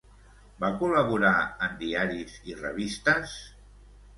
Va 0.63 0.69
col·laborar 0.79 1.33
en 1.67 1.77
diaris 1.83 2.41
i 2.53 2.59
revistes? 2.65 3.37